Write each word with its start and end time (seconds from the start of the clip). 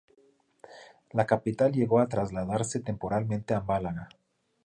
La 1.11 1.27
capital 1.27 1.71
llegó 1.73 1.99
a 1.99 2.07
trasladarse 2.09 2.79
temporalmente 2.79 3.53
a 3.53 3.59
Málaga. 3.61 4.09